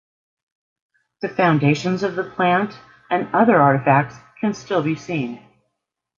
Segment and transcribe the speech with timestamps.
[1.21, 2.75] The foundations of the plant
[3.11, 5.45] and other artifacts can still be seen.